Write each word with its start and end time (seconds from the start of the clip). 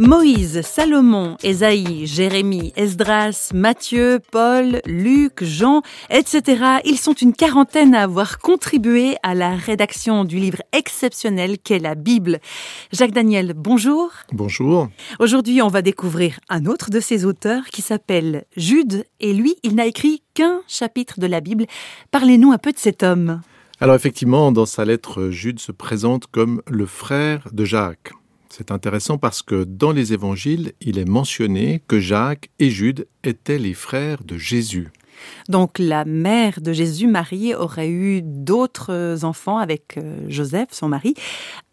Moïse, 0.00 0.62
Salomon, 0.62 1.36
Ésaïe, 1.42 2.06
Jérémie, 2.06 2.72
Esdras, 2.76 3.50
Matthieu, 3.52 4.20
Paul, 4.30 4.80
Luc, 4.86 5.42
Jean, 5.42 5.82
etc. 6.08 6.78
Ils 6.84 6.98
sont 6.98 7.14
une 7.14 7.32
quarantaine 7.32 7.96
à 7.96 8.04
avoir 8.04 8.38
contribué 8.38 9.16
à 9.24 9.34
la 9.34 9.56
rédaction 9.56 10.24
du 10.24 10.36
livre 10.38 10.62
exceptionnel 10.72 11.58
qu'est 11.58 11.80
la 11.80 11.96
Bible. 11.96 12.38
Jacques 12.92 13.10
Daniel, 13.10 13.54
bonjour. 13.56 14.12
Bonjour. 14.32 14.88
Aujourd'hui, 15.18 15.62
on 15.62 15.68
va 15.68 15.82
découvrir 15.82 16.38
un 16.48 16.66
autre 16.66 16.90
de 16.90 17.00
ces 17.00 17.24
auteurs 17.24 17.64
qui 17.64 17.82
s'appelle 17.82 18.44
Jude 18.56 19.04
et 19.18 19.32
lui, 19.32 19.56
il 19.64 19.74
n'a 19.74 19.86
écrit 19.86 20.22
qu'un 20.32 20.60
chapitre 20.68 21.18
de 21.18 21.26
la 21.26 21.40
Bible. 21.40 21.66
Parlez-nous 22.12 22.52
un 22.52 22.58
peu 22.58 22.70
de 22.70 22.78
cet 22.78 23.02
homme. 23.02 23.40
Alors 23.80 23.96
effectivement, 23.96 24.52
dans 24.52 24.66
sa 24.66 24.84
lettre, 24.84 25.30
Jude 25.30 25.58
se 25.58 25.72
présente 25.72 26.28
comme 26.28 26.62
le 26.68 26.86
frère 26.86 27.48
de 27.52 27.64
Jacques. 27.64 28.12
C'est 28.50 28.70
intéressant 28.70 29.18
parce 29.18 29.42
que 29.42 29.64
dans 29.64 29.92
les 29.92 30.12
évangiles, 30.12 30.72
il 30.80 30.98
est 30.98 31.08
mentionné 31.08 31.82
que 31.86 32.00
Jacques 32.00 32.50
et 32.58 32.70
Jude 32.70 33.06
étaient 33.22 33.58
les 33.58 33.74
frères 33.74 34.24
de 34.24 34.38
Jésus. 34.38 34.88
Donc 35.48 35.78
la 35.78 36.04
mère 36.04 36.60
de 36.60 36.72
Jésus, 36.72 37.06
Marie, 37.08 37.54
aurait 37.54 37.90
eu 37.90 38.22
d'autres 38.22 39.24
enfants 39.24 39.58
avec 39.58 39.96
euh, 39.96 40.24
Joseph, 40.28 40.68
son 40.70 40.88
mari, 40.88 41.14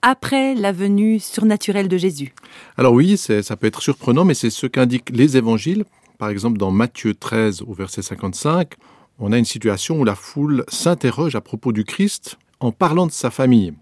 après 0.02 0.56
la 0.56 0.72
venue 0.72 1.20
surnaturelle 1.20 1.88
de 1.88 1.98
Jésus. 1.98 2.34
Alors 2.77 2.94
oui, 2.94 3.18
ça 3.18 3.55
peut 3.55 3.68
être 3.68 3.82
surprenant, 3.82 4.26
mais 4.26 4.34
c'est 4.34 4.49
ce 4.49 4.68
qu'indiquent 4.68 5.12
les 5.12 5.38
évangiles. 5.38 5.86
Par 6.18 6.30
exemple, 6.30 6.58
dans 6.58 6.71
Matthieu 6.71 7.14
13 7.14 7.62
au 7.62 7.74
verset 7.74 8.02
55, 8.02 8.74
on 9.20 9.32
a 9.32 9.38
une 9.38 9.46
situation 9.46 9.99
où 9.99 10.04
la 10.04 10.16
foule 10.16 10.66
s'interroge 10.68 11.36
à 11.36 11.42
propos 11.42 11.71
du 11.71 11.84
Christ 11.84 12.38
en 12.60 12.71
parlant 12.71 13.05
de 13.05 13.12
sa 13.12 13.30
famille. 13.30 13.74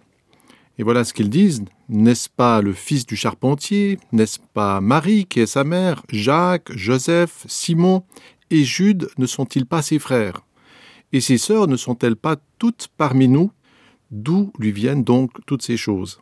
Et 0.78 0.84
voilà 0.84 1.04
ce 1.04 1.14
qu'ils 1.14 1.30
disent. 1.30 1.64
N'est-ce 1.89 2.30
pas 2.30 2.62
le 2.62 2.73
fils 2.73 3.06
du 3.06 3.16
charpentier? 3.16 4.00
N'est-ce 4.12 4.39
pas 4.53 4.80
Marie 4.80 5.26
qui 5.26 5.42
est 5.42 5.45
sa 5.45 5.64
mère? 5.64 6.03
Jacques, 6.09 6.72
Joseph, 6.76 7.44
Simon 7.48 8.03
et 8.50 8.64
Jude 8.64 9.09
ne 9.17 9.26
sont-ils 9.26 9.66
pas 9.66 9.81
ses 9.81 10.00
frères? 10.00 10.42
Et 11.11 11.20
ses 11.20 11.38
sœurs 11.38 11.67
ne 11.67 11.76
sont-elles 11.76 12.16
pas 12.16 12.38
toutes 12.58 12.88
parmi 12.98 13.28
nous? 13.28 13.52
D'où 14.11 14.54
lui 14.59 14.72
viennent 14.72 15.04
donc 15.04 15.31
toutes 15.45 15.61
ces 15.61 15.78
choses? 15.78 16.22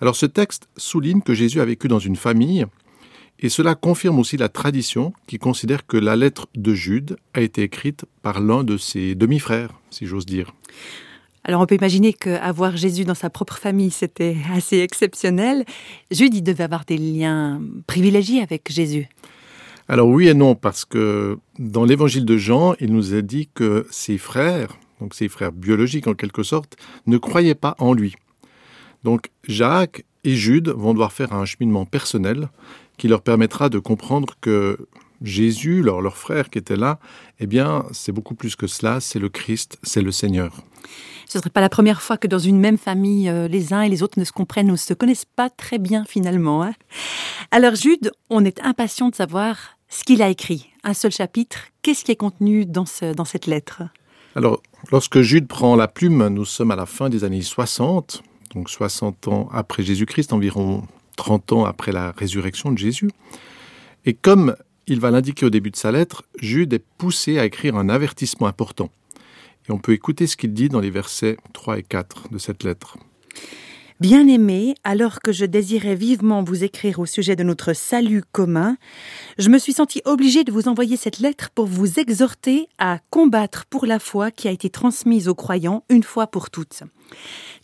Alors 0.00 0.16
ce 0.16 0.26
texte 0.26 0.68
souligne 0.76 1.22
que 1.22 1.34
Jésus 1.34 1.60
a 1.60 1.64
vécu 1.64 1.86
dans 1.86 2.00
une 2.00 2.16
famille, 2.16 2.66
et 3.38 3.48
cela 3.48 3.74
confirme 3.74 4.18
aussi 4.18 4.36
la 4.36 4.48
tradition 4.48 5.12
qui 5.26 5.38
considère 5.38 5.86
que 5.86 5.96
la 5.96 6.16
lettre 6.16 6.48
de 6.54 6.74
Jude 6.74 7.16
a 7.32 7.40
été 7.40 7.62
écrite 7.62 8.04
par 8.22 8.40
l'un 8.40 8.64
de 8.64 8.76
ses 8.76 9.14
demi-frères, 9.14 9.70
si 9.90 10.06
j'ose 10.06 10.26
dire. 10.26 10.52
Alors 11.44 11.60
on 11.60 11.66
peut 11.66 11.74
imaginer 11.74 12.14
qu'avoir 12.14 12.76
Jésus 12.76 13.04
dans 13.04 13.14
sa 13.14 13.28
propre 13.28 13.58
famille, 13.58 13.90
c'était 13.90 14.36
assez 14.52 14.78
exceptionnel. 14.78 15.64
Jude, 16.10 16.34
il 16.34 16.42
devait 16.42 16.64
avoir 16.64 16.84
des 16.84 16.96
liens 16.96 17.60
privilégiés 17.86 18.40
avec 18.40 18.72
Jésus. 18.72 19.08
Alors 19.86 20.08
oui 20.08 20.28
et 20.28 20.34
non, 20.34 20.54
parce 20.54 20.86
que 20.86 21.38
dans 21.58 21.84
l'évangile 21.84 22.24
de 22.24 22.38
Jean, 22.38 22.74
il 22.80 22.92
nous 22.92 23.12
a 23.14 23.20
dit 23.20 23.50
que 23.54 23.86
ses 23.90 24.16
frères, 24.16 24.78
donc 25.00 25.14
ses 25.14 25.28
frères 25.28 25.52
biologiques 25.52 26.06
en 26.06 26.14
quelque 26.14 26.42
sorte, 26.42 26.76
ne 27.06 27.18
croyaient 27.18 27.54
pas 27.54 27.76
en 27.78 27.92
lui. 27.92 28.16
Donc 29.02 29.30
Jacques 29.46 30.06
et 30.24 30.34
Jude 30.34 30.70
vont 30.70 30.94
devoir 30.94 31.12
faire 31.12 31.34
un 31.34 31.44
cheminement 31.44 31.84
personnel 31.84 32.48
qui 32.96 33.08
leur 33.08 33.20
permettra 33.20 33.68
de 33.68 33.78
comprendre 33.78 34.34
que 34.40 34.78
Jésus, 35.22 35.82
leur, 35.82 36.00
leur 36.00 36.16
frère 36.16 36.48
qui 36.48 36.58
était 36.58 36.76
là, 36.76 36.98
eh 37.40 37.46
bien, 37.46 37.84
c'est 37.92 38.12
beaucoup 38.12 38.34
plus 38.34 38.56
que 38.56 38.66
cela, 38.66 39.00
c'est 39.00 39.18
le 39.18 39.28
Christ, 39.28 39.78
c'est 39.82 40.02
le 40.02 40.12
Seigneur. 40.12 40.64
Ce 41.26 41.38
ne 41.38 41.42
serait 41.42 41.50
pas 41.50 41.60
la 41.60 41.68
première 41.68 42.02
fois 42.02 42.16
que 42.16 42.26
dans 42.26 42.38
une 42.38 42.58
même 42.58 42.78
famille, 42.78 43.28
euh, 43.28 43.48
les 43.48 43.72
uns 43.72 43.82
et 43.82 43.88
les 43.88 44.02
autres 44.02 44.18
ne 44.18 44.24
se 44.24 44.32
comprennent 44.32 44.68
ou 44.68 44.72
ne 44.72 44.76
se 44.76 44.94
connaissent 44.94 45.24
pas 45.24 45.50
très 45.50 45.78
bien 45.78 46.04
finalement. 46.04 46.62
Hein. 46.62 46.72
Alors 47.50 47.74
Jude, 47.74 48.12
on 48.30 48.44
est 48.44 48.60
impatient 48.60 49.08
de 49.08 49.14
savoir 49.14 49.56
ce 49.88 50.04
qu'il 50.04 50.22
a 50.22 50.28
écrit. 50.28 50.70
Un 50.82 50.94
seul 50.94 51.12
chapitre, 51.12 51.58
qu'est-ce 51.82 52.04
qui 52.04 52.12
est 52.12 52.16
contenu 52.16 52.66
dans, 52.66 52.86
ce, 52.86 53.14
dans 53.14 53.24
cette 53.24 53.46
lettre? 53.46 53.82
Alors, 54.34 54.60
lorsque 54.90 55.20
Jude 55.20 55.46
prend 55.46 55.76
la 55.76 55.86
plume, 55.86 56.26
nous 56.28 56.44
sommes 56.44 56.72
à 56.72 56.76
la 56.76 56.86
fin 56.86 57.08
des 57.08 57.22
années 57.22 57.42
60, 57.42 58.22
donc 58.54 58.68
60 58.68 59.28
ans 59.28 59.48
après 59.52 59.82
Jésus-Christ, 59.82 60.32
environ 60.32 60.82
30 61.16 61.52
ans 61.52 61.64
après 61.64 61.92
la 61.92 62.10
résurrection 62.10 62.72
de 62.72 62.78
Jésus. 62.78 63.10
Et 64.04 64.14
comme 64.14 64.56
il 64.86 65.00
va 65.00 65.10
l'indiquer 65.10 65.46
au 65.46 65.50
début 65.50 65.70
de 65.70 65.76
sa 65.76 65.92
lettre, 65.92 66.24
Jude 66.40 66.72
est 66.72 66.84
poussé 66.98 67.38
à 67.38 67.44
écrire 67.44 67.76
un 67.76 67.88
avertissement 67.88 68.46
important. 68.46 68.90
Et 69.68 69.72
on 69.72 69.78
peut 69.78 69.92
écouter 69.92 70.26
ce 70.26 70.36
qu'il 70.36 70.52
dit 70.52 70.68
dans 70.68 70.80
les 70.80 70.90
versets 70.90 71.36
3 71.52 71.78
et 71.78 71.82
4 71.82 72.30
de 72.30 72.38
cette 72.38 72.64
lettre. 72.64 72.96
Bien-aimé, 74.00 74.74
alors 74.82 75.20
que 75.20 75.30
je 75.30 75.44
désirais 75.44 75.94
vivement 75.94 76.42
vous 76.42 76.64
écrire 76.64 76.98
au 76.98 77.06
sujet 77.06 77.36
de 77.36 77.44
notre 77.44 77.74
salut 77.74 78.24
commun, 78.32 78.76
je 79.38 79.48
me 79.48 79.58
suis 79.58 79.72
senti 79.72 80.02
obligé 80.04 80.42
de 80.42 80.50
vous 80.50 80.66
envoyer 80.66 80.96
cette 80.96 81.20
lettre 81.20 81.50
pour 81.54 81.66
vous 81.66 82.00
exhorter 82.00 82.66
à 82.78 82.98
combattre 83.10 83.66
pour 83.66 83.86
la 83.86 84.00
foi 84.00 84.32
qui 84.32 84.48
a 84.48 84.50
été 84.50 84.68
transmise 84.68 85.28
aux 85.28 85.36
croyants 85.36 85.84
une 85.88 86.02
fois 86.02 86.26
pour 86.26 86.50
toutes. 86.50 86.82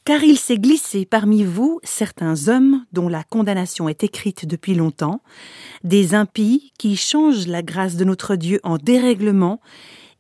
Car 0.05 0.23
il 0.23 0.39
s'est 0.39 0.59
glissé 0.59 1.05
parmi 1.05 1.43
vous 1.43 1.81
certains 1.83 2.49
hommes 2.49 2.85
dont 2.93 3.09
la 3.09 3.25
condamnation 3.25 3.89
est 3.89 4.05
écrite 4.05 4.47
depuis 4.47 4.75
longtemps, 4.75 5.23
des 5.83 6.15
impies 6.15 6.73
qui 6.79 6.97
changent 6.97 7.49
la 7.49 7.63
grâce 7.63 7.97
de 7.97 8.05
notre 8.05 8.37
Dieu 8.37 8.61
en 8.63 8.79
dérèglement 8.79 9.61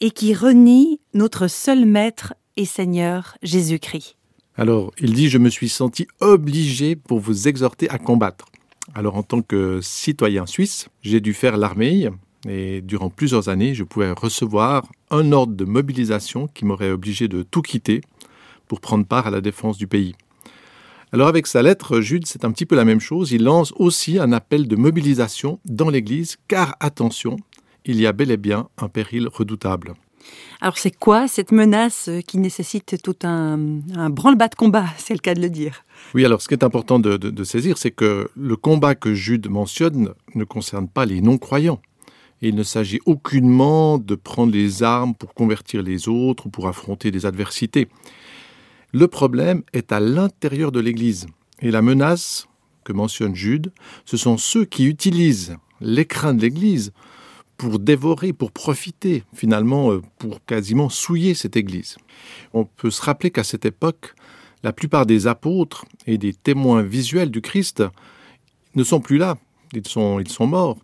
et 0.00 0.11
qui 0.11 0.34
renient 0.34 0.99
notre 1.15 1.47
seul 1.49 1.84
Maître 1.84 2.34
et 2.56 2.65
Seigneur 2.65 3.37
Jésus-Christ. 3.43 4.16
Alors, 4.56 4.93
il 4.99 5.15
dit, 5.15 5.28
je 5.28 5.38
me 5.38 5.49
suis 5.49 5.69
senti 5.69 6.06
obligé 6.21 6.97
pour 6.97 7.21
vous 7.21 7.49
exhorter 7.49 7.88
à 7.88 7.99
combattre. 7.99 8.47
Alors, 8.94 9.16
en 9.16 9.22
tant 9.22 9.43
que 9.43 9.81
citoyen 9.83 10.47
suisse, 10.47 10.89
j'ai 11.03 11.21
dû 11.21 11.33
faire 11.33 11.56
l'armée 11.56 12.10
et 12.49 12.81
durant 12.81 13.10
plusieurs 13.10 13.49
années, 13.49 13.75
je 13.75 13.84
pouvais 13.84 14.12
recevoir 14.12 14.87
un 15.10 15.33
ordre 15.33 15.55
de 15.55 15.65
mobilisation 15.65 16.49
qui 16.49 16.65
m'aurait 16.65 16.91
obligé 16.91 17.28
de 17.28 17.43
tout 17.43 17.62
quitter 17.62 18.00
pour 18.66 18.81
prendre 18.81 19.05
part 19.05 19.27
à 19.27 19.31
la 19.31 19.41
défense 19.41 19.77
du 19.77 19.87
pays. 19.87 20.15
Alors 21.12 21.27
avec 21.27 21.49
sa 21.49 21.60
lettre, 21.60 22.00
Jude, 22.00 22.27
c'est 22.27 22.44
un 22.44 22.53
petit 22.53 22.66
peu 22.66 22.77
la 22.77 22.84
même 22.84 23.00
chose. 23.00 23.33
Il 23.33 23.43
lance 23.43 23.72
aussi 23.77 24.19
un 24.19 24.33
appel 24.33 24.69
de 24.69 24.77
mobilisation 24.77 25.59
dans 25.65 25.91
l'Église, 25.91 26.37
car 26.47 26.77
attention, 26.78 27.37
il 27.85 28.01
y 28.01 28.07
a 28.07 28.13
bel 28.13 28.31
et 28.31 28.37
bien 28.37 28.69
un 28.79 28.89
péril 28.89 29.29
redoutable. 29.29 29.95
Alors 30.61 30.77
c'est 30.77 30.91
quoi 30.97 31.29
cette 31.29 31.53
menace 31.53 32.11
qui 32.27 32.39
nécessite 32.39 32.97
tout 33.03 33.17
un, 33.23 33.57
branle-bas 34.11 34.49
de 34.49 34.55
combat, 34.55 34.87
c'est 34.99 35.15
le 35.15 35.21
cas 35.21 35.35
de 35.35 35.41
le 35.41 35.51
dire? 35.51 35.85
Oui, 36.15 36.25
alors 36.25 36.43
ce 36.43 36.49
qui 36.49 36.55
est 36.55 36.65
important 36.65 36.99
de, 36.99 37.45
saisir, 37.45 37.79
c'est 37.79 37.91
que 37.91 38.31
le 38.37 38.57
combat 38.57 38.95
que 38.95 39.15
Jude 39.15 39.49
mentionne 39.49 40.15
ne 40.35 40.45
concerne 40.45 40.89
pas 40.89 41.07
les 41.07 41.21
non-croyants. 41.21 41.81
Il 42.43 42.55
ne 42.55 42.63
s'agit 42.63 43.01
aucunement 43.05 43.99
de 43.99 44.15
prendre 44.15 44.53
les 44.53 44.83
armes 44.83 45.15
pour 45.15 45.35
convertir 45.35 45.83
les 45.83 46.09
autres 46.09 46.47
ou 46.47 46.51
pour 46.51 46.69
affronter 46.69 47.11
des 47.11 47.27
adversités. 47.27 47.89
Le 48.93 49.09
problème 49.09 49.63
est 49.73 49.93
à 49.93 50.01
l'intérieur 50.01 50.73
de 50.73 50.81
l'Église. 50.81 51.27
Et 51.61 51.71
la 51.71 51.83
menace 51.83 52.49
que 52.83 52.95
mentionne 52.95 53.35
Jude, 53.35 53.73
ce 54.07 54.17
sont 54.17 54.39
ceux 54.39 54.65
qui 54.65 54.87
utilisent 54.87 55.57
l'écrin 55.83 56.33
de 56.33 56.41
l'Église 56.41 56.93
pour 57.60 57.78
dévorer, 57.78 58.32
pour 58.32 58.53
profiter, 58.53 59.22
finalement, 59.34 59.93
euh, 59.93 60.00
pour 60.16 60.43
quasiment 60.47 60.88
souiller 60.88 61.34
cette 61.34 61.59
Église. 61.59 61.98
On 62.54 62.65
peut 62.65 62.91
se 62.91 63.03
rappeler 63.03 63.31
qu'à 63.31 63.44
cette 63.44 63.66
époque, 63.66 64.15
la 64.62 64.72
plupart 64.72 65.04
des 65.04 65.27
apôtres 65.27 65.84
et 66.07 66.16
des 66.16 66.33
témoins 66.33 66.83
visuels 66.83 67.30
du 67.30 67.42
Christ 67.42 67.84
ne 68.77 68.83
sont 68.83 69.01
plus 69.01 69.18
là, 69.18 69.36
ils 69.74 69.86
sont, 69.86 70.22
morts. 70.47 70.78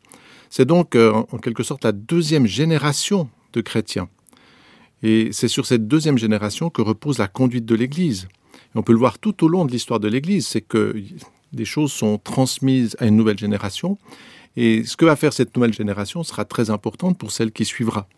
C'est 0.50 0.66
donc 0.66 0.96
euh, 0.96 1.14
en 1.32 1.38
quelque 1.38 1.62
sorte 1.62 1.82
la 1.82 1.92
deuxième 1.92 2.46
génération 2.46 3.30
de 3.54 3.62
chrétiens. 3.62 4.10
Et 5.02 5.30
c'est 5.32 5.48
sur 5.48 5.64
cette 5.64 5.88
deuxième 5.88 6.18
génération 6.18 6.68
que 6.68 6.82
repose 6.82 7.16
la 7.16 7.28
conduite 7.28 7.64
de 7.64 7.74
l'Église. 7.74 8.28
on 8.74 8.82
peut 8.82 8.92
le 8.92 8.98
voir 8.98 9.18
tout 9.18 9.44
au 9.44 9.48
long 9.48 9.64
de 9.64 9.72
l'histoire 9.72 9.98
de 9.98 10.08
l'Église, 10.08 10.46
c'est 10.46 10.60
que 10.60 10.94
des 11.54 11.64
choses 11.64 11.92
sont 11.92 12.18
transmises 12.18 12.96
à 12.98 13.06
une 13.06 13.16
nouvelle 13.16 13.38
génération 13.38 13.96
et 14.56 14.84
ce 14.84 14.96
que 14.96 15.04
va 15.04 15.16
faire 15.16 15.32
cette 15.32 15.54
nouvelle 15.56 15.74
génération 15.74 16.22
sera 16.22 16.44
très 16.44 16.70
importante 16.70 17.18
pour 17.18 17.30
celle 17.30 17.52
qui 17.52 17.64
suivra. 17.64 18.08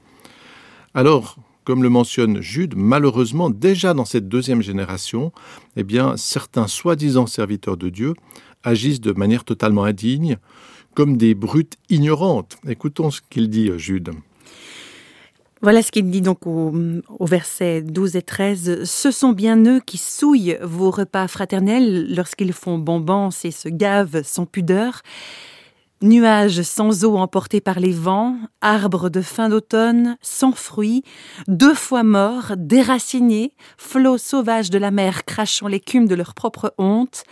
Alors, 0.94 1.36
comme 1.64 1.82
le 1.82 1.90
mentionne 1.90 2.40
Jude, 2.40 2.74
malheureusement, 2.76 3.50
déjà 3.50 3.92
dans 3.92 4.06
cette 4.06 4.28
deuxième 4.28 4.62
génération, 4.62 5.32
eh 5.76 5.84
bien, 5.84 6.16
certains 6.16 6.66
soi-disant 6.66 7.26
serviteurs 7.26 7.76
de 7.76 7.90
Dieu 7.90 8.14
agissent 8.64 9.00
de 9.00 9.12
manière 9.12 9.44
totalement 9.44 9.84
indigne, 9.84 10.38
comme 10.94 11.16
des 11.16 11.34
brutes 11.34 11.74
ignorantes. 11.90 12.56
Écoutons 12.66 13.10
ce 13.10 13.20
qu'il 13.28 13.50
dit, 13.50 13.70
Jude. 13.76 14.12
Voilà 15.60 15.82
ce 15.82 15.90
qu'il 15.90 16.08
dit 16.08 16.22
donc 16.22 16.46
au, 16.46 16.72
au, 17.18 17.26
verset 17.26 17.82
12 17.82 18.16
et 18.16 18.22
13. 18.22 18.84
Ce 18.84 19.10
sont 19.10 19.32
bien 19.32 19.62
eux 19.66 19.80
qui 19.84 19.98
souillent 19.98 20.56
vos 20.62 20.90
repas 20.90 21.26
fraternels 21.28 22.14
lorsqu'ils 22.14 22.52
font 22.52 22.78
bombance 22.78 23.44
et 23.44 23.50
se 23.50 23.68
gavent 23.68 24.22
sans 24.22 24.46
pudeur. 24.46 25.02
Nuages 26.00 26.62
sans 26.62 27.04
eau 27.04 27.16
emportés 27.16 27.60
par 27.60 27.80
les 27.80 27.90
vents, 27.90 28.36
arbres 28.60 29.08
de 29.08 29.20
fin 29.20 29.48
d'automne, 29.48 30.16
sans 30.22 30.52
fruits, 30.52 31.02
deux 31.48 31.74
fois 31.74 32.04
morts, 32.04 32.52
déracinés, 32.56 33.52
flots 33.76 34.16
sauvages 34.16 34.70
de 34.70 34.78
la 34.78 34.92
mer 34.92 35.24
crachant 35.24 35.66
l'écume 35.66 36.06
de 36.06 36.14
leur 36.14 36.34
propre 36.34 36.72
honte, 36.78 37.24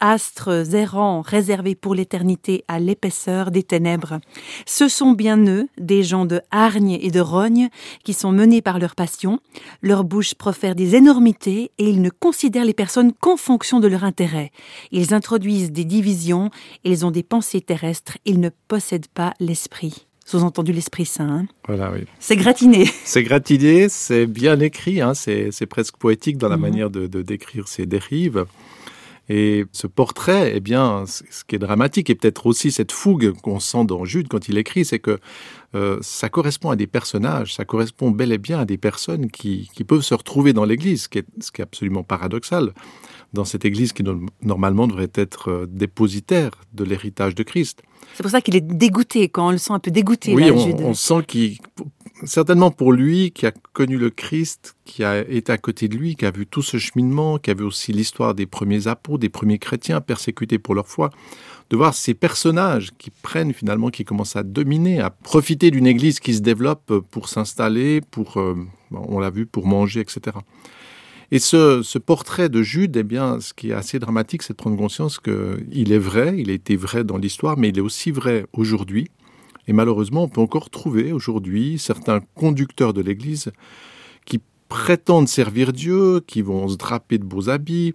astres 0.00 0.74
errants 0.74 1.20
réservés 1.20 1.74
pour 1.74 1.94
l'éternité 1.94 2.64
à 2.68 2.80
l'épaisseur 2.80 3.50
des 3.50 3.62
ténèbres. 3.62 4.20
Ce 4.66 4.88
sont 4.88 5.12
bien 5.12 5.38
eux, 5.46 5.68
des 5.78 6.02
gens 6.02 6.26
de 6.26 6.40
hargne 6.50 6.98
et 7.00 7.10
de 7.10 7.20
rogne, 7.20 7.68
qui 8.04 8.14
sont 8.14 8.32
menés 8.32 8.62
par 8.62 8.78
leur 8.78 8.94
passion. 8.94 9.40
Leur 9.82 10.04
bouche 10.04 10.34
profère 10.34 10.74
des 10.74 10.96
énormités 10.96 11.70
et 11.78 11.88
ils 11.88 12.02
ne 12.02 12.10
considèrent 12.10 12.64
les 12.64 12.74
personnes 12.74 13.12
qu'en 13.12 13.36
fonction 13.36 13.80
de 13.80 13.88
leur 13.88 14.04
intérêt. 14.04 14.50
Ils 14.90 15.14
introduisent 15.14 15.72
des 15.72 15.84
divisions, 15.84 16.50
ils 16.84 17.06
ont 17.06 17.10
des 17.10 17.22
pensées 17.22 17.60
terrestres, 17.60 18.18
ils 18.24 18.40
ne 18.40 18.50
possèdent 18.68 19.08
pas 19.08 19.34
l'esprit 19.40 20.06
sous-entendu 20.30 20.72
l'Esprit 20.72 21.06
Saint. 21.06 21.28
Hein. 21.28 21.46
Voilà, 21.66 21.90
oui. 21.90 22.04
C'est 22.20 22.36
gratiné. 22.36 22.88
C'est 23.04 23.24
gratiné, 23.24 23.88
c'est 23.88 24.26
bien 24.26 24.60
écrit, 24.60 25.00
hein, 25.00 25.12
c'est 25.14 25.66
presque 25.68 25.96
poétique 25.96 26.38
dans 26.38 26.48
la 26.48 26.56
mhm. 26.56 26.62
manière 26.62 26.90
de, 26.90 27.08
de, 27.08 27.22
décrire 27.22 27.66
ces 27.66 27.84
dérives. 27.84 28.46
Et 29.32 29.64
ce 29.70 29.86
portrait, 29.86 30.54
eh 30.56 30.60
bien, 30.60 31.04
ce 31.06 31.44
qui 31.44 31.54
est 31.54 31.60
dramatique, 31.60 32.10
et 32.10 32.16
peut-être 32.16 32.46
aussi 32.46 32.72
cette 32.72 32.90
fougue 32.90 33.32
qu'on 33.42 33.60
sent 33.60 33.84
dans 33.84 34.04
Jude 34.04 34.26
quand 34.26 34.48
il 34.48 34.58
écrit, 34.58 34.84
c'est 34.84 34.98
que 34.98 35.20
euh, 35.76 35.98
ça 36.02 36.28
correspond 36.28 36.70
à 36.70 36.76
des 36.76 36.88
personnages, 36.88 37.54
ça 37.54 37.64
correspond 37.64 38.10
bel 38.10 38.32
et 38.32 38.38
bien 38.38 38.58
à 38.58 38.64
des 38.64 38.76
personnes 38.76 39.30
qui, 39.30 39.70
peuvent 39.86 40.02
se 40.02 40.14
retrouver 40.14 40.52
dans 40.52 40.64
l'Église, 40.64 41.02
ce 41.04 41.08
qui 41.52 41.60
est 41.60 41.60
absolument 41.60 42.02
paradoxal, 42.02 42.72
dans 43.32 43.44
cette 43.44 43.64
Église 43.64 43.92
qui 43.92 44.02
normalement 44.42 44.88
devrait 44.88 45.12
être 45.14 45.48
euh, 45.48 45.66
dépositaire 45.68 46.50
de 46.74 46.82
l'héritage 46.82 47.36
de 47.36 47.44
Christ. 47.44 47.82
C'est 48.16 48.24
pour 48.24 48.32
ça 48.32 48.40
qu'il 48.40 48.56
est 48.56 48.60
dégoûté, 48.60 49.28
quand 49.28 49.46
on 49.46 49.52
le 49.52 49.58
sent 49.58 49.72
un 49.72 49.78
peu 49.78 49.92
dégoûté. 49.92 50.34
Oui, 50.34 50.50
on, 50.50 50.88
on, 50.88 50.94
sent 50.94 51.22
qu'il, 51.28 51.58
certainement 52.24 52.70
pour 52.70 52.92
lui 52.92 53.30
qui 53.30 53.46
a 53.46 53.52
connu 53.72 53.96
le 53.96 54.10
Christ, 54.10 54.76
qui 54.84 55.04
a 55.04 55.18
été 55.28 55.52
à 55.52 55.58
côté 55.58 55.88
de 55.88 55.96
lui, 55.96 56.16
qui 56.16 56.26
a 56.26 56.30
vu 56.30 56.46
tout 56.46 56.62
ce 56.62 56.78
cheminement, 56.78 57.38
qui 57.38 57.50
a 57.50 57.54
vu 57.54 57.64
aussi 57.64 57.92
l'histoire 57.92 58.34
des 58.34 58.46
premiers 58.46 58.86
apôtres, 58.88 59.20
des 59.20 59.28
premiers 59.28 59.58
chrétiens 59.58 60.00
persécutés 60.00 60.58
pour 60.58 60.74
leur 60.74 60.88
foi, 60.88 61.10
de 61.70 61.76
voir 61.76 61.94
ces 61.94 62.14
personnages 62.14 62.90
qui 62.98 63.10
prennent 63.10 63.52
finalement, 63.52 63.90
qui 63.90 64.04
commencent 64.04 64.36
à 64.36 64.42
dominer, 64.42 65.00
à 65.00 65.10
profiter 65.10 65.70
d'une 65.70 65.86
église 65.86 66.20
qui 66.20 66.34
se 66.34 66.40
développe 66.40 66.92
pour 67.10 67.28
s'installer, 67.28 68.00
pour, 68.00 68.38
euh, 68.38 68.56
on 68.90 69.18
l'a 69.18 69.30
vu, 69.30 69.46
pour 69.46 69.66
manger, 69.66 70.00
etc. 70.00 70.36
Et 71.30 71.38
ce, 71.38 71.82
ce, 71.82 71.98
portrait 71.98 72.48
de 72.48 72.60
Jude, 72.60 72.96
eh 72.96 73.04
bien, 73.04 73.38
ce 73.40 73.54
qui 73.54 73.70
est 73.70 73.74
assez 73.74 74.00
dramatique, 74.00 74.42
c'est 74.42 74.54
de 74.54 74.56
prendre 74.56 74.76
conscience 74.76 75.20
qu'il 75.20 75.92
est 75.92 75.98
vrai, 75.98 76.34
il 76.38 76.50
a 76.50 76.52
été 76.52 76.74
vrai 76.74 77.04
dans 77.04 77.18
l'histoire, 77.18 77.56
mais 77.56 77.68
il 77.68 77.78
est 77.78 77.82
aussi 77.82 78.10
vrai 78.10 78.46
aujourd'hui. 78.52 79.08
Et 79.70 79.72
malheureusement, 79.72 80.24
on 80.24 80.28
peut 80.28 80.40
encore 80.40 80.68
trouver 80.68 81.12
aujourd'hui 81.12 81.78
certains 81.78 82.18
conducteurs 82.34 82.92
de 82.92 83.02
l'Église 83.02 83.52
qui 84.26 84.40
prétendent 84.68 85.28
servir 85.28 85.72
Dieu, 85.72 86.22
qui 86.26 86.42
vont 86.42 86.66
se 86.66 86.76
draper 86.76 87.18
de 87.18 87.24
beaux 87.24 87.48
habits, 87.48 87.92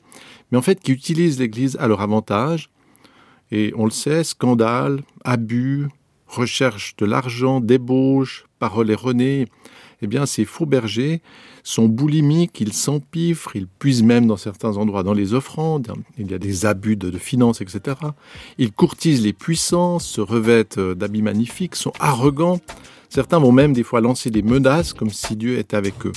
mais 0.50 0.58
en 0.58 0.62
fait 0.62 0.80
qui 0.80 0.94
utilisent 0.94 1.38
l'Église 1.38 1.76
à 1.82 1.90
leur 1.90 2.00
avantage. 2.00 2.70
Et 3.52 3.74
on 3.76 3.84
le 3.84 3.92
sait, 3.92 4.24
scandale, 4.24 5.04
abus, 5.26 5.90
recherche 6.28 6.96
de 6.96 7.06
l'argent, 7.06 7.60
débauche, 7.60 8.46
paroles 8.58 8.90
erronées, 8.90 9.48
eh 10.02 10.08
bien 10.08 10.26
ces 10.26 10.46
faux 10.46 10.66
bergers 10.66 11.22
sont 11.64 11.88
boulimiques, 11.88 12.62
ils 12.62 12.74
s'empiffrent, 12.74 13.56
ils 13.56 13.68
puisent 13.68 14.04
même 14.04 14.28
dans 14.28 14.38
certains 14.38 14.78
endroits 14.78 15.04
dans 15.04 15.14
les 15.14 15.34
offrandes, 15.34 15.92
il 16.18 16.30
y 16.30 16.34
a 16.34 16.38
des 16.38 16.66
abus 16.66 16.96
de, 16.96 17.18
finances, 17.18 17.62
etc. 17.62 17.98
Ils 18.58 18.72
courtisent 18.72 19.24
les 19.24 19.34
puissants, 19.34 20.00
se 20.00 20.22
revêtent 20.22 20.78
euh, 20.78 20.96
d'habits 20.96 21.22
magnifiques, 21.22 21.76
sont 21.76 21.94
arrogants. 22.00 22.60
Certains 23.10 23.40
vont 23.40 23.52
même 23.52 23.74
des 23.74 23.84
fois 23.84 24.02
lancer 24.02 24.30
des 24.30 24.42
menaces 24.42 24.94
comme 24.94 25.10
si 25.10 25.36
Dieu 25.36 25.58
était 25.58 25.78
avec 25.78 26.06
eux. 26.06 26.12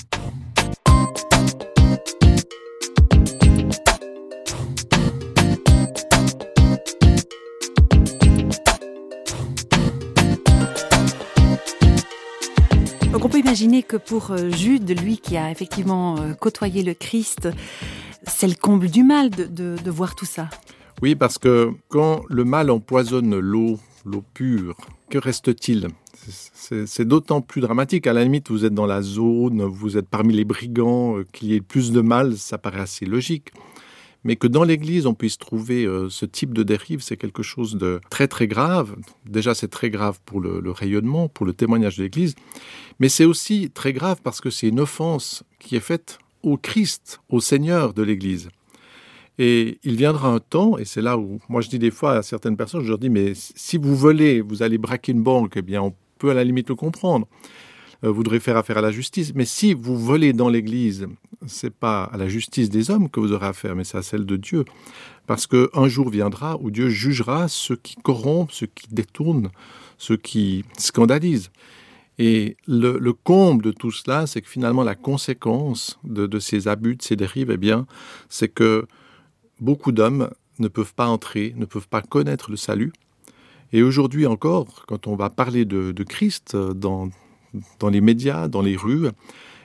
Imaginer 13.48 13.82
que 13.82 13.96
pour 13.96 14.32
euh, 14.32 14.50
Jude, 14.50 15.00
lui 15.00 15.16
qui 15.16 15.38
a 15.38 15.50
effectivement 15.50 16.18
euh, 16.18 16.34
côtoyé 16.34 16.82
le 16.82 16.92
Christ, 16.92 17.48
c'est 18.26 18.46
le 18.46 18.54
comble 18.54 18.90
du 18.90 19.02
mal 19.02 19.30
de, 19.30 19.90
voir 19.90 20.14
tout 20.14 20.26
ça. 20.26 20.50
Oui, 21.00 21.14
parce 21.14 21.38
que 21.38 21.70
quand 21.88 22.20
le 22.28 22.44
mal 22.44 22.70
empoisonne 22.70 23.38
l'eau, 23.38 23.80
l'eau 24.04 24.22
pure, 24.34 24.76
que 25.08 25.16
reste-t-il? 25.16 25.88
C'est 26.12 27.08
d'autant 27.08 27.40
plus 27.40 27.62
dramatique. 27.62 28.06
À 28.06 28.12
la 28.12 28.22
limite, 28.22 28.50
vous 28.50 28.66
êtes 28.66 28.74
dans 28.74 28.84
la 28.84 29.00
zone, 29.00 29.62
vous 29.62 29.96
êtes 29.96 30.08
parmi 30.10 30.34
les 30.34 30.44
brigands, 30.44 31.16
euh, 31.16 31.24
qu'il 31.32 31.48
y 31.48 31.54
ait 31.54 31.62
plus 31.62 31.90
de 31.90 32.02
mal, 32.02 32.36
ça 32.36 32.58
paraît 32.58 32.80
assez 32.80 33.06
logique. 33.06 33.52
Mais 34.24 34.36
que 34.36 34.46
dans 34.46 34.64
l'Église, 34.64 35.06
on 35.06 35.14
puisse 35.14 35.38
trouver 35.38 35.84
euh, 35.84 36.08
ce 36.10 36.26
type 36.26 36.52
de 36.52 36.62
dérive, 36.62 37.00
c'est 37.00 37.16
quelque 37.16 37.42
chose 37.42 37.76
de 37.76 38.00
très 38.10 38.26
très 38.26 38.48
grave. 38.48 38.96
Déjà, 39.26 39.54
c'est 39.54 39.68
très 39.68 39.90
grave 39.90 40.18
pour 40.26 40.40
le, 40.40 40.70
rayonnement, 40.70 41.28
pour 41.28 41.46
le 41.46 41.52
témoignage 41.52 41.96
de 41.96 42.02
l'Église, 42.02 42.34
mais 42.98 43.08
c'est 43.08 43.24
aussi 43.24 43.70
très 43.70 43.92
grave 43.92 44.20
parce 44.22 44.40
que 44.40 44.50
c'est 44.50 44.68
une 44.68 44.80
offense 44.80 45.44
qui 45.60 45.76
est 45.76 45.80
faite 45.80 46.18
au 46.42 46.56
Christ, 46.56 47.20
au 47.28 47.40
Seigneur 47.40 47.94
de 47.94 48.02
l'Église. 48.02 48.48
Et 49.38 49.78
il 49.84 49.94
viendra 49.94 50.30
un 50.30 50.40
temps, 50.40 50.78
et 50.78 50.84
c'est 50.84 51.02
là 51.02 51.16
où 51.16 51.38
moi 51.48 51.60
je 51.60 51.68
dis 51.68 51.78
des 51.78 51.92
fois 51.92 52.14
à 52.14 52.22
certaines 52.22 52.56
personnes, 52.56 52.82
je 52.82 52.88
leur 52.88 52.98
dis, 52.98 53.10
mais 53.10 53.32
si 53.34 53.78
vous 53.78 53.94
volez, 53.94 54.40
vous 54.40 54.64
allez 54.64 54.78
braquer 54.78 55.12
une 55.12 55.22
banque, 55.22 55.52
eh 55.56 55.62
bien 55.62 55.80
on 55.80 55.94
peut 56.18 56.30
à 56.30 56.34
la 56.34 56.42
limite 56.42 56.68
le 56.68 56.74
comprendre. 56.74 57.28
Euh, 58.04 58.12
vous 58.12 58.22
devrez 58.22 58.40
faire 58.40 58.56
affaire 58.56 58.78
à 58.78 58.80
la 58.80 58.92
justice. 58.92 59.32
Mais 59.34 59.44
si 59.44 59.74
vous 59.74 59.98
volez 59.98 60.32
dans 60.32 60.48
l'Église, 60.48 61.08
c'est 61.46 61.74
pas 61.74 62.04
à 62.04 62.16
la 62.16 62.28
justice 62.28 62.70
des 62.70 62.90
hommes 62.90 63.08
que 63.08 63.20
vous 63.20 63.32
aurez 63.32 63.46
affaire, 63.46 63.74
mais 63.74 63.84
c'est 63.84 63.98
à 63.98 64.02
celle 64.02 64.26
de 64.26 64.36
Dieu. 64.36 64.64
Parce 65.26 65.46
qu'un 65.46 65.88
jour 65.88 66.08
viendra 66.08 66.56
où 66.60 66.70
Dieu 66.70 66.88
jugera 66.88 67.48
ceux 67.48 67.76
qui 67.76 67.96
corrompent, 67.96 68.52
ceux 68.52 68.66
qui 68.66 68.86
détournent, 68.90 69.50
ceux 69.98 70.16
qui 70.16 70.64
scandalisent. 70.76 71.50
Et 72.20 72.56
le, 72.66 73.12
comble 73.12 73.62
de 73.62 73.70
tout 73.70 73.92
cela, 73.92 74.26
c'est 74.26 74.40
que 74.40 74.48
finalement 74.48 74.82
la 74.82 74.96
conséquence 74.96 76.00
de, 76.02 76.38
ces 76.40 76.66
abus, 76.66 76.96
de 76.96 77.02
ces 77.02 77.14
dérives, 77.14 77.50
eh 77.52 77.56
bien, 77.56 77.86
c'est 78.28 78.48
que 78.48 78.86
beaucoup 79.60 79.92
d'hommes 79.92 80.30
ne 80.58 80.66
peuvent 80.66 80.94
pas 80.94 81.06
entrer, 81.06 81.54
ne 81.56 81.64
peuvent 81.64 81.88
pas 81.88 82.02
connaître 82.02 82.50
le 82.50 82.56
salut. 82.56 82.92
Et 83.72 83.82
aujourd'hui 83.82 84.26
encore, 84.26 84.84
quand 84.86 85.06
on 85.06 85.14
va 85.14 85.30
parler 85.30 85.64
de, 85.64 85.92
de 85.92 86.02
Christ 86.02 86.56
dans, 86.56 87.10
dans 87.78 87.88
les 87.88 88.00
médias, 88.00 88.48
dans 88.48 88.62
les 88.62 88.76
rues, 88.76 89.08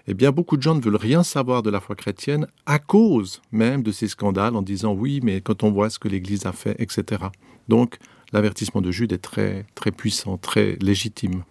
eh 0.08 0.14
bien, 0.14 0.32
beaucoup 0.32 0.58
de 0.58 0.62
gens 0.62 0.76
ne 0.76 0.82
veulent 0.82 0.96
rien 0.96 1.24
savoir 1.24 1.64
de 1.64 1.70
la 1.70 1.80
foi 1.80 1.96
chrétienne 1.96 2.48
à 2.66 2.80
cause 2.80 3.42
même 3.52 3.84
de 3.84 3.92
ces 3.92 4.08
scandales 4.08 4.56
en 4.56 4.62
disant 4.62 4.94
oui, 4.94 5.22
mais 5.24 5.42
quand 5.42 5.64
on 5.64 5.72
voit 5.72 5.90
ce 5.90 6.00
que 6.00 6.08
l'Église 6.08 6.46
a 6.46 6.52
fait, 6.52 6.76
etc. 6.80 7.24
Donc, 7.70 7.98
l'avertissement 8.34 8.82
de 8.82 8.92
Jude 8.92 9.14
est 9.14 9.20
très, 9.20 9.66
très 9.76 9.92
puissant, 9.92 10.38
très 10.38 10.78
légitime. 10.82 11.44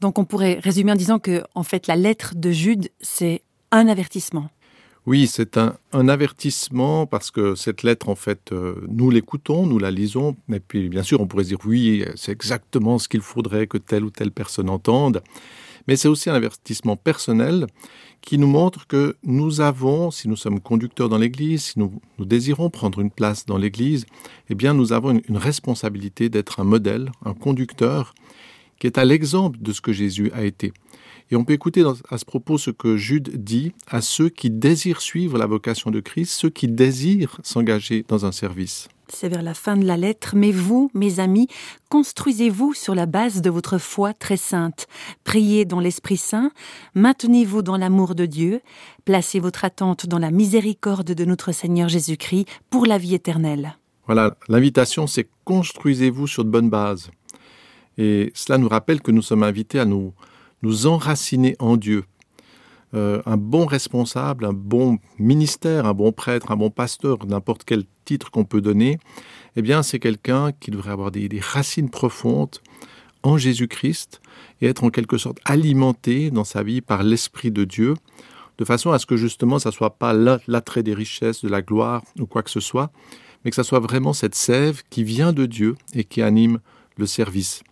Donc, 0.00 0.18
on 0.18 0.24
pourrait 0.24 0.60
résumer 0.62 0.92
en 0.92 0.96
disant 0.96 1.18
que, 1.18 1.42
en 1.56 1.64
fait, 1.64 1.88
la 1.88 1.96
lettre 1.96 2.34
de 2.36 2.52
Jude, 2.52 2.88
c'est 3.00 3.42
un 3.72 3.88
avertissement. 3.88 4.48
Oui, 5.06 5.26
c'est 5.26 5.56
un, 5.56 5.74
avertissement 6.08 7.06
parce 7.06 7.30
que 7.30 7.54
cette 7.54 7.82
lettre, 7.82 8.10
en 8.10 8.14
fait, 8.14 8.52
euh, 8.52 8.74
nous 8.88 9.10
l'écoutons, 9.10 9.66
nous 9.66 9.78
la 9.78 9.90
lisons, 9.90 10.36
et 10.52 10.60
puis 10.60 10.90
bien 10.90 11.02
sûr, 11.02 11.20
on 11.20 11.26
pourrait 11.26 11.44
dire 11.44 11.58
oui, 11.64 12.04
c'est 12.14 12.30
exactement 12.30 12.98
ce 12.98 13.08
qu'il 13.08 13.22
faudrait 13.22 13.66
que 13.66 13.78
telle 13.78 14.04
ou 14.04 14.10
telle 14.10 14.30
personne 14.30 14.68
entende 14.68 15.22
mais 15.88 15.96
c'est 15.96 16.06
aussi 16.06 16.28
un 16.30 16.34
avertissement 16.34 16.96
personnel 16.96 17.66
qui 18.20 18.36
nous 18.36 18.46
montre 18.46 18.86
que 18.86 19.16
nous 19.24 19.62
avons, 19.62 20.10
si 20.10 20.28
nous 20.28 20.36
sommes 20.36 20.60
conducteurs 20.60 21.08
dans 21.08 21.16
l'Église, 21.16 21.64
si 21.64 21.78
nous, 21.78 22.00
désirons 22.18 22.68
prendre 22.68 23.00
une 23.00 23.10
place 23.10 23.46
dans 23.46 23.56
l'Église, 23.56 24.04
eh 24.50 24.54
bien 24.54 24.74
nous 24.74 24.92
avons 24.92 25.18
une, 25.26 25.36
responsabilité 25.38 26.28
d'être 26.28 26.60
un 26.60 26.64
modèle, 26.64 27.10
un 27.24 27.32
conducteur 27.32 28.14
qui 28.78 28.86
est 28.86 28.98
à 28.98 29.04
l'exemple 29.04 29.58
de 29.60 29.72
ce 29.72 29.80
que 29.80 29.92
Jésus 29.92 30.30
a 30.34 30.44
été. 30.44 30.72
Et 31.30 31.36
on 31.36 31.44
peut 31.44 31.54
écouter 31.54 31.82
à 32.10 32.18
ce 32.18 32.24
propos 32.24 32.58
ce 32.58 32.70
que 32.70 32.96
Jude 32.96 33.42
dit 33.42 33.72
à 33.86 34.02
ceux 34.02 34.28
qui 34.28 34.50
désirent 34.50 35.00
suivre 35.00 35.38
la 35.38 35.46
vocation 35.46 35.90
de 35.90 36.00
Christ, 36.00 36.32
ceux 36.32 36.50
qui 36.50 36.68
désirent 36.68 37.40
s'engager 37.42 38.04
dans 38.08 38.26
un 38.26 38.32
service. 38.32 38.88
C'est 39.10 39.28
vers 39.28 39.42
la 39.42 39.54
fin 39.54 39.76
de 39.76 39.86
la 39.86 39.96
lettre, 39.96 40.34
mais 40.36 40.52
vous, 40.52 40.90
mes 40.94 41.18
amis, 41.18 41.48
construisez-vous 41.88 42.74
sur 42.74 42.94
la 42.94 43.06
base 43.06 43.40
de 43.40 43.50
votre 43.50 43.78
foi 43.78 44.12
très 44.12 44.36
sainte. 44.36 44.86
Priez 45.24 45.64
dans 45.64 45.80
l'Esprit 45.80 46.16
Saint, 46.16 46.50
maintenez-vous 46.94 47.62
dans 47.62 47.76
l'amour 47.76 48.14
de 48.14 48.26
Dieu, 48.26 48.60
placez 49.04 49.40
votre 49.40 49.64
attente 49.64 50.06
dans 50.06 50.18
la 50.18 50.30
miséricorde 50.30 51.12
de 51.12 51.24
notre 51.24 51.52
Seigneur 51.52 51.88
Jésus-Christ 51.88 52.46
pour 52.70 52.86
la 52.86 52.98
vie 52.98 53.14
éternelle. 53.14 53.76
Voilà, 54.06 54.36
l'invitation, 54.48 55.06
c'est 55.06 55.28
construisez-vous 55.44 56.26
sur 56.26 56.44
de 56.44 56.50
bonnes 56.50 56.70
bases. 56.70 57.10
Et 57.96 58.30
cela 58.34 58.58
nous 58.58 58.68
rappelle 58.68 59.00
que 59.00 59.10
nous 59.10 59.22
sommes 59.22 59.42
invités 59.42 59.80
à 59.80 59.84
nous, 59.84 60.12
nous 60.62 60.86
enraciner 60.86 61.56
en 61.58 61.76
Dieu. 61.76 62.04
Euh, 62.94 63.20
un 63.26 63.36
bon 63.36 63.66
responsable, 63.66 64.44
un 64.44 64.52
bon 64.52 64.98
ministère, 65.18 65.86
un 65.86 65.94
bon 65.94 66.12
prêtre, 66.12 66.50
un 66.50 66.56
bon 66.56 66.70
pasteur, 66.70 67.18
n'importe 67.26 67.64
quel 67.64 67.84
titre 68.04 68.30
qu'on 68.30 68.44
peut 68.44 68.62
donner, 68.62 68.98
eh 69.56 69.62
bien, 69.62 69.82
c'est 69.82 69.98
quelqu'un 69.98 70.52
qui 70.52 70.70
devrait 70.70 70.92
avoir 70.92 71.10
des, 71.10 71.28
racines 71.40 71.90
profondes 71.90 72.56
en 73.22 73.36
Jésus-Christ 73.36 74.20
et 74.60 74.66
être 74.66 74.84
en 74.84 74.90
quelque 74.90 75.18
sorte 75.18 75.38
alimenté 75.44 76.30
dans 76.30 76.44
sa 76.44 76.62
vie 76.62 76.80
par 76.80 77.02
l'Esprit 77.02 77.50
de 77.50 77.64
Dieu, 77.64 77.94
de 78.56 78.64
façon 78.64 78.90
à 78.90 78.98
ce 78.98 79.06
que 79.06 79.16
justement 79.16 79.58
ça 79.58 79.70
soit 79.70 79.98
pas 79.98 80.14
l'attrait 80.46 80.82
des 80.82 80.94
richesses, 80.94 81.42
de 81.44 81.48
la 81.48 81.60
gloire 81.62 82.02
ou 82.18 82.26
quoi 82.26 82.42
que 82.42 82.50
ce 82.50 82.60
soit, 82.60 82.90
mais 83.44 83.50
que 83.50 83.56
ça 83.56 83.64
soit 83.64 83.80
vraiment 83.80 84.12
cette 84.12 84.34
sève 84.34 84.82
qui 84.90 85.04
vient 85.04 85.32
de 85.32 85.46
Dieu 85.46 85.76
et 85.94 86.04
qui 86.04 86.22
anime 86.22 86.60
le 86.96 87.06
service. 87.06 87.62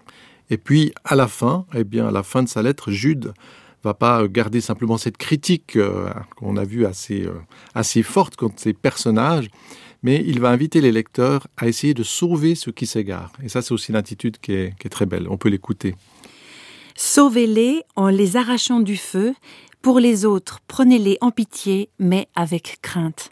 Et 0.50 0.58
puis, 0.58 0.92
à 1.04 1.16
la 1.16 1.26
fin, 1.26 1.66
eh 1.74 1.84
bien, 1.84 2.06
à 2.06 2.10
la 2.12 2.22
fin 2.22 2.42
de 2.42 2.48
sa 2.48 2.62
lettre, 2.62 2.90
Jude 2.90 3.32
va 3.82 3.94
pas 3.94 4.26
garder 4.28 4.60
simplement 4.60 4.98
cette 4.98 5.16
critique 5.16 5.76
euh, 5.76 6.08
qu'on 6.36 6.56
a 6.56 6.64
vue 6.64 6.86
assez, 6.86 7.22
euh, 7.22 7.34
assez 7.74 8.02
forte 8.02 8.36
contre 8.36 8.56
ces 8.58 8.72
personnages, 8.72 9.48
mais 10.02 10.22
il 10.26 10.40
va 10.40 10.50
inviter 10.50 10.80
les 10.80 10.92
lecteurs 10.92 11.46
à 11.56 11.68
essayer 11.68 11.94
de 11.94 12.02
sauver 12.02 12.54
ceux 12.54 12.72
qui 12.72 12.86
s'égarent. 12.86 13.32
Et 13.42 13.48
ça, 13.48 13.62
c'est 13.62 13.72
aussi 13.72 13.92
l'attitude 13.92 14.38
qui 14.38 14.52
est, 14.52 14.78
qui 14.78 14.86
est 14.86 14.90
très 14.90 15.06
belle. 15.06 15.26
On 15.28 15.36
peut 15.36 15.48
l'écouter. 15.48 15.94
Sauvez-les 16.96 17.82
en 17.94 18.08
les 18.08 18.36
arrachant 18.36 18.80
du 18.80 18.96
feu. 18.96 19.34
Pour 19.82 20.00
les 20.00 20.24
autres, 20.24 20.60
prenez-les 20.66 21.18
en 21.20 21.30
pitié, 21.30 21.90
mais 21.98 22.26
avec 22.34 22.78
crainte. 22.82 23.30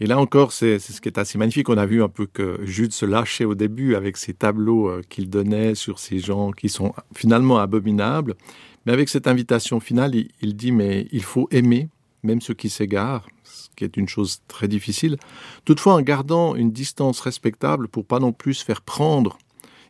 Et 0.00 0.06
là 0.06 0.18
encore, 0.18 0.52
c'est 0.52 0.78
ce 0.78 1.00
qui 1.00 1.08
est 1.08 1.18
assez 1.18 1.38
magnifique. 1.38 1.68
On 1.68 1.76
a 1.76 1.86
vu 1.86 2.02
un 2.02 2.08
peu 2.08 2.26
que 2.26 2.60
Jude 2.64 2.92
se 2.92 3.04
lâchait 3.04 3.44
au 3.44 3.56
début 3.56 3.96
avec 3.96 4.16
ces 4.16 4.32
tableaux 4.32 4.88
euh, 4.88 5.02
qu'il 5.08 5.28
donnait 5.28 5.74
sur 5.74 5.98
ces 5.98 6.20
gens 6.20 6.52
qui 6.52 6.68
sont 6.68 6.94
finalement 7.14 7.58
abominables. 7.58 8.36
Mais 8.88 8.94
avec 8.94 9.10
cette 9.10 9.26
invitation 9.26 9.80
finale, 9.80 10.14
il, 10.40 10.56
dit, 10.56 10.72
mais 10.72 11.08
il 11.12 11.22
faut 11.22 11.46
aimer 11.50 11.90
même 12.22 12.40
ceux 12.40 12.54
qui 12.54 12.70
s'égarent, 12.70 13.28
ce 13.44 13.68
qui 13.76 13.84
est 13.84 13.98
une 13.98 14.08
chose 14.08 14.40
très 14.48 14.66
difficile, 14.66 15.18
toutefois 15.66 15.92
en 15.92 16.00
gardant 16.00 16.54
une 16.54 16.72
distance 16.72 17.20
respectable 17.20 17.88
pour 17.88 18.06
pas 18.06 18.18
non 18.18 18.32
plus 18.32 18.54
se 18.54 18.64
faire 18.64 18.80
prendre. 18.80 19.36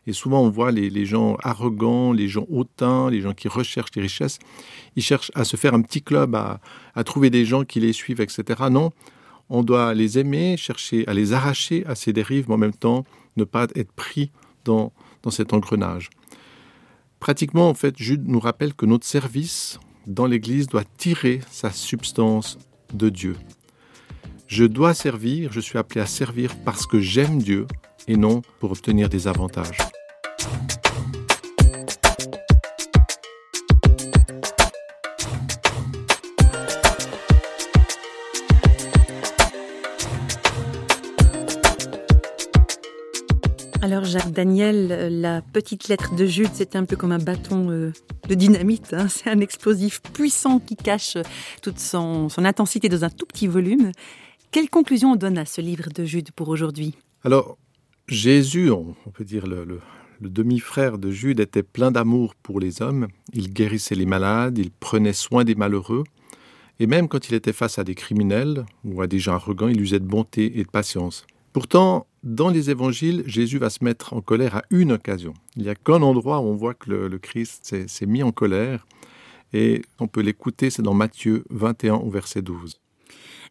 Et 0.05 0.11
souvent 0.11 0.41
on 0.41 0.49
voit 0.49 0.73
les, 0.73 1.05
gens 1.05 1.37
arrogants, 1.43 2.11
les 2.11 2.27
gens 2.27 2.45
hautains, 2.49 3.09
les 3.09 3.21
gens 3.21 3.33
qui 3.33 3.47
recherchent 3.47 3.95
les 3.95 4.01
richesses, 4.01 4.37
ils 4.97 5.01
cherchent 5.01 5.31
à 5.33 5.45
se 5.45 5.55
faire 5.55 5.73
un 5.73 5.81
petit 5.81 6.01
club, 6.01 6.35
à, 6.35 6.59
à 6.93 7.05
trouver 7.05 7.29
des 7.29 7.45
gens 7.45 7.63
qui 7.63 7.79
les 7.79 7.93
suivent, 7.93 8.19
etc. 8.19 8.43
Non, 8.69 8.91
on 9.47 9.63
doit 9.63 9.93
les 9.93 10.19
aimer, 10.19 10.57
chercher 10.57 11.07
à 11.07 11.13
les 11.13 11.31
arracher 11.31 11.85
à 11.85 11.95
ces 11.95 12.11
dérives, 12.11 12.49
mais 12.49 12.55
en 12.55 12.57
même 12.57 12.73
temps 12.73 13.05
ne 13.37 13.45
pas 13.45 13.67
être 13.75 13.93
pris 13.93 14.29
dans, 14.65 14.91
dans 15.23 15.31
cet 15.31 15.53
engrenage. 15.53 16.09
Pratiquement, 17.19 17.69
en 17.69 17.73
fait, 17.73 17.97
Jude 17.97 18.27
nous 18.27 18.39
rappelle 18.39 18.73
que 18.73 18.85
notre 18.85 19.05
service 19.05 19.79
dans 20.07 20.25
l'Église 20.25 20.67
doit 20.67 20.85
tirer 20.97 21.41
sa 21.51 21.71
substance 21.71 22.57
de 22.93 23.09
Dieu. 23.09 23.35
Je 24.47 24.63
dois 24.63 24.93
servir, 24.93 25.51
je 25.51 25.59
suis 25.59 25.77
appelé 25.77 26.01
à 26.01 26.07
servir 26.07 26.55
parce 26.65 26.87
que 26.87 26.99
j'aime 26.99 27.39
Dieu 27.39 27.67
et 28.07 28.17
non 28.17 28.41
pour 28.59 28.71
obtenir 28.71 29.09
des 29.09 29.27
avantages. 29.27 29.77
Alors 43.81 44.03
Jacques 44.03 44.33
Daniel, 44.33 44.89
euh, 44.91 45.09
la 45.09 45.41
petite 45.41 45.87
lettre 45.87 46.13
de 46.13 46.25
Jude, 46.25 46.49
c'est 46.53 46.75
un 46.75 46.83
peu 46.83 46.97
comme 46.97 47.13
un 47.13 47.17
bâton 47.17 47.71
euh, 47.71 47.93
de 48.27 48.35
dynamite. 48.35 48.93
Hein. 48.93 49.07
C'est 49.07 49.29
un 49.29 49.39
explosif 49.39 50.01
puissant 50.01 50.59
qui 50.59 50.75
cache 50.75 51.17
toute 51.61 51.79
son, 51.79 52.27
intensité 52.39 52.89
dans 52.89 53.05
un 53.05 53.09
tout 53.09 53.25
petit 53.25 53.47
volume. 53.47 53.93
Quelle 54.51 54.69
conclusion 54.69 55.13
on 55.13 55.15
donne 55.15 55.37
à 55.37 55.45
ce 55.45 55.61
livre 55.61 55.89
de 55.95 56.03
Jude 56.03 56.31
pour 56.33 56.49
aujourd'hui? 56.49 56.93
Alors, 57.23 57.57
Jésus, 58.09 58.69
on, 58.69 58.95
peut 59.13 59.23
dire 59.23 59.47
le 59.47 59.79
demi-frère 60.19 60.97
de 60.97 61.09
Jude, 61.09 61.39
était 61.39 61.63
plein 61.63 61.91
d'amour 61.91 62.35
pour 62.35 62.59
les 62.59 62.81
hommes. 62.81 63.07
Il 63.31 63.53
guérissait 63.53 63.95
les 63.95 64.05
malades, 64.05 64.57
il 64.57 64.71
prenait 64.71 65.13
soin 65.13 65.45
des 65.45 65.55
malheureux. 65.55 66.03
Et 66.81 66.87
même 66.87 67.07
quand 67.07 67.29
il 67.29 67.35
était 67.35 67.53
face 67.53 67.79
à 67.79 67.85
des 67.85 67.95
criminels 67.95 68.65
ou 68.83 69.01
à 69.01 69.07
des 69.07 69.19
gens 69.19 69.35
arrogants, 69.35 69.69
il 69.69 69.79
usait 69.79 69.99
de 69.99 70.05
bonté 70.05 70.59
et 70.59 70.63
de 70.63 70.69
patience. 70.69 71.25
Pourtant, 71.53 72.07
dans 72.23 72.49
les 72.49 72.69
évangiles, 72.69 73.23
Jésus 73.25 73.59
va 73.59 73.69
se 73.69 73.83
mettre 73.83 74.13
en 74.13 74.21
colère 74.21 74.55
à 74.55 74.63
une 74.69 74.91
occasion. 74.91 75.33
Il 75.55 75.63
n'y 75.63 75.69
a 75.69 75.75
qu'un 75.75 76.01
endroit 76.01 76.39
où 76.39 76.43
on 76.43 76.55
voit 76.55 76.73
que 76.73 76.89
le, 76.89 77.17
Christ 77.17 77.87
s'est 77.87 78.05
mis 78.05 78.23
en 78.23 78.31
colère. 78.31 78.85
Et 79.53 79.81
on 79.99 80.07
peut 80.07 80.21
l'écouter, 80.21 80.69
c'est 80.69 80.81
dans 80.81 80.93
Matthieu 80.93 81.43
21 81.49 81.95
au 81.95 82.09
verset 82.09 82.41
12. 82.41 82.79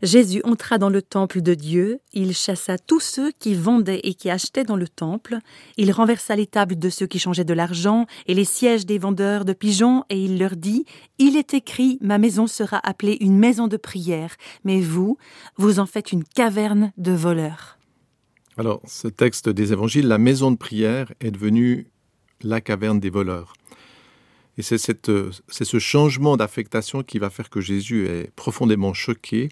Jésus 0.01 0.41
entra 0.45 0.79
dans 0.79 0.91
le 0.91 1.03
temple 1.03 1.41
de 1.41 1.55
Dieu, 1.55 1.99
il 2.13 2.33
chassa 2.33 2.79
tous 2.79 3.01
ceux 3.01 3.33
qui 3.33 3.55
vendaient 3.57 4.01
et 4.05 4.15
qui 4.15 4.31
achetaient 4.31 4.63
dans 4.63 4.77
le 4.77 4.87
temple, 4.87 5.39
il 5.77 5.91
renversa 5.91 6.37
les 6.37 6.47
tables 6.47 6.79
de 6.79 6.89
ceux 6.89 7.09
qui 7.09 7.19
changeaient 7.19 7.45
de 7.45 7.53
l'argent 7.53 8.07
et 8.27 8.35
les 8.35 8.45
sièges 8.45 8.87
des 8.87 8.99
vendeurs 8.99 9.45
de 9.45 9.53
pigeons, 9.53 10.05
et 10.09 10.23
il 10.23 10.39
leur 10.39 10.55
dit, 10.55 10.85
Il 11.19 11.37
est 11.37 11.53
écrit, 11.53 11.99
ma 12.01 12.19
maison 12.19 12.47
sera 12.47 12.79
appelée 12.89 13.17
une 13.21 13.37
maison 13.37 13.67
de 13.67 13.77
prière, 13.77 14.37
mais 14.63 14.81
vous, 14.81 15.19
vous 15.57 15.81
en 15.81 15.87
faites 15.87 16.13
une 16.13 16.23
caverne 16.23 16.93
de 16.97 17.11
voleurs. 17.11 17.78
Alors, 18.59 18.83
ce 18.88 19.07
texte 19.07 19.49
des 19.49 19.73
évangiles, 19.73 20.09
la 20.09 20.19
maison 20.19 20.50
de 20.50 20.57
prière 20.57 21.12
est 21.21 21.31
devenue 21.31 21.87
la 22.43 22.61
caverne 22.61 22.99
des 22.99 23.09
voleurs. 23.09 23.53
Et 24.57 24.62
c'est 24.62 24.79
ce 24.79 25.79
changement 25.79 26.37
d'affectation 26.37 27.05
qui 27.05 27.21
va 27.21 27.31
faire 27.31 27.50
que 27.50 27.61
Jésus 27.61 28.07
est 28.07 28.33
profondément 28.35 28.93
choqué 28.95 29.50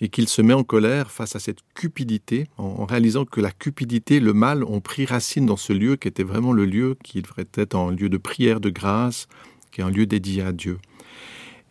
et 0.00 0.08
qu'il 0.08 0.28
se 0.28 0.42
met 0.42 0.54
en 0.54 0.64
colère 0.64 1.12
face 1.12 1.36
à 1.36 1.38
cette 1.38 1.60
cupidité, 1.74 2.48
en, 2.58 2.84
réalisant 2.84 3.24
que 3.24 3.40
la 3.40 3.52
cupidité, 3.52 4.18
le 4.18 4.32
mal 4.32 4.64
ont 4.64 4.80
pris 4.80 5.04
racine 5.04 5.46
dans 5.46 5.56
ce 5.56 5.72
lieu 5.72 5.94
qui 5.94 6.08
était 6.08 6.24
vraiment 6.24 6.52
le 6.52 6.64
lieu 6.64 6.96
qui 7.04 7.22
devrait 7.22 7.46
être 7.54 7.76
un 7.76 7.92
lieu 7.92 8.08
de 8.08 8.16
prière, 8.16 8.58
de 8.58 8.70
grâce, 8.70 9.28
qui 9.70 9.82
est 9.82 9.84
un 9.84 9.90
lieu 9.90 10.06
dédié 10.06 10.42
à 10.42 10.50
Dieu. 10.50 10.80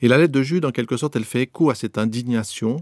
Et 0.02 0.08
la 0.08 0.18
lettre 0.18 0.32
de 0.32 0.42
Jude, 0.42 0.64
en 0.64 0.72
quelque 0.72 0.96
sorte, 0.96 1.18
elle 1.18 1.26
fait 1.26 1.42
écho 1.42 1.70
à 1.70 1.76
cette 1.76 1.98
indignation 1.98 2.82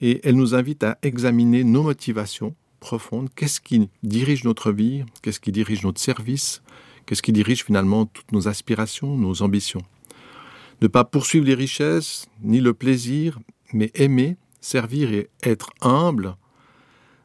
et 0.00 0.20
elle 0.22 0.36
nous 0.36 0.54
invite 0.54 0.84
à 0.84 0.96
examiner 1.02 1.64
nos 1.64 1.82
motivations 1.82 2.54
profonde. 2.80 3.28
Qu'est-ce 3.36 3.60
qui 3.60 3.88
dirige 4.02 4.44
notre 4.44 4.72
vie? 4.72 5.04
Qu'est-ce 5.22 5.38
qui 5.38 5.52
dirige 5.52 5.84
notre 5.84 6.00
service? 6.00 6.62
Qu'est-ce 7.06 7.22
qui 7.22 7.32
dirige 7.32 7.64
finalement 7.64 8.06
toutes 8.06 8.32
nos 8.32 8.48
aspirations, 8.48 9.16
nos 9.16 9.42
ambitions? 9.42 9.82
Ne 10.82 10.88
pas 10.88 11.04
poursuivre 11.04 11.46
les 11.46 11.54
richesses, 11.54 12.26
ni 12.42 12.60
le 12.60 12.74
plaisir, 12.74 13.38
mais 13.72 13.90
aimer, 13.94 14.36
servir 14.60 15.12
et 15.12 15.28
être 15.42 15.70
humble, 15.82 16.36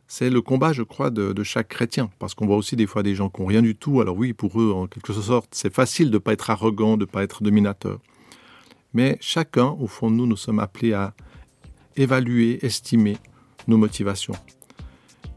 c'est 0.08 0.30
le 0.30 0.42
combat, 0.42 0.72
je 0.72 0.84
crois, 0.84 1.10
de, 1.10 1.44
chaque 1.44 1.70
chrétien. 1.70 2.12
Parce 2.20 2.34
qu'on 2.36 2.46
voit 2.46 2.58
aussi 2.58 2.76
des 2.76 2.86
fois 2.86 3.04
des 3.04 3.16
gens 3.16 3.30
qui 3.30 3.42
n'ont 3.42 3.48
rien 3.48 3.62
du 3.62 3.76
tout. 3.76 4.02
Alors 4.02 4.16
oui, 4.16 4.34
pour 4.34 4.60
eux, 4.62 4.72
en 4.72 4.88
quelque 4.88 5.14
sorte, 5.14 5.50
c'est 5.52 5.74
facile 5.74 6.10
de 6.10 6.16
ne 6.16 6.20
pas 6.20 6.34
être 6.34 6.50
arrogant, 6.50 6.98
de 6.98 7.02
ne 7.02 7.06
pas 7.06 7.24
être 7.24 7.44
dominateur. 7.44 8.00
Mais 8.94 9.18
chacun, 9.20 9.76
au 9.80 9.88
fond 9.88 10.12
de 10.12 10.16
nous, 10.16 10.28
nous 10.28 10.38
sommes 10.38 10.60
appelés 10.60 10.94
à 10.94 11.14
évaluer, 11.96 12.64
estimer 12.66 13.18
nos 13.68 13.78
motivations. 13.78 14.36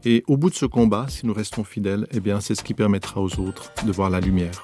Et 0.05 0.23
au 0.27 0.37
bout 0.37 0.49
de 0.49 0.55
ce 0.55 0.65
combat, 0.65 1.07
si 1.09 1.25
nous 1.25 1.33
restons 1.33 1.63
fidèles, 1.63 2.07
eh 2.11 2.19
bien, 2.19 2.39
c'est 2.39 2.55
ce 2.55 2.63
qui 2.63 2.73
permettra 2.73 3.21
aux 3.21 3.39
autres 3.39 3.73
de 3.85 3.91
voir 3.91 4.09
la 4.09 4.21
lumière. 4.21 4.63